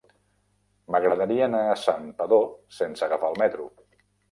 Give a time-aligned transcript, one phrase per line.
[0.95, 2.49] M'agradaria anar a Santpedor
[2.81, 3.71] sense agafar el metro.